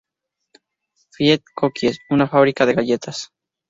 Fields 1.11 1.45
Cookies", 1.55 1.99
una 2.09 2.27
fábrica 2.27 2.65
de 2.65 2.73
galletas. 2.73 3.29